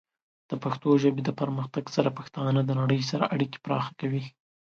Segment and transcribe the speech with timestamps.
[0.49, 4.23] د پښتو ژبې د پرمختګ سره، پښتانه د نړۍ سره اړیکې پراخه کوي.